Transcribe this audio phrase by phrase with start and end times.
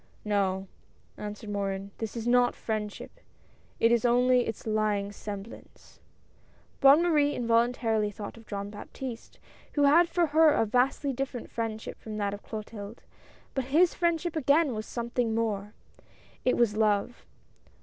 [0.25, 0.67] "No,"
[1.15, 3.19] answered Morin, "this is not friendship;
[3.79, 6.01] it is only its lying semblance I"
[6.81, 9.37] Bonne Marie involuntarily thought of Jean Baptiste,
[9.73, 13.03] who had for her a vastly different friendship from that of Clotilde;
[13.53, 15.75] but his friendship, again, was something more;—
[16.45, 17.23] it was love.